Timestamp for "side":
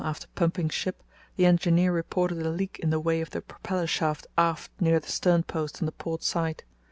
6.23-6.63